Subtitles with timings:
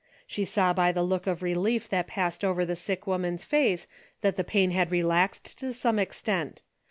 [0.25, 3.85] She saw by the look of relief that passed over the sick woman's face
[4.21, 6.63] that the pain had re laxed to some extent.